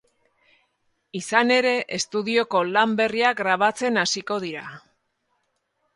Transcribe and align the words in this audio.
Izan 1.19 1.51
ere, 1.57 1.73
estudioko 1.99 2.63
lan 2.71 2.97
berria 3.03 3.35
grabatzen 3.43 4.03
hasiko 4.05 4.43
dira. 4.47 4.65